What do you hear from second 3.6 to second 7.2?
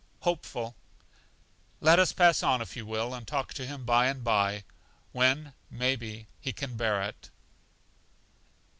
him by and by, when, may be, he can bear